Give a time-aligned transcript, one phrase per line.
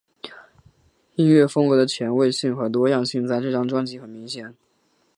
[1.13, 4.55] 音乐风格的前卫性和多样性在这张专辑很明显。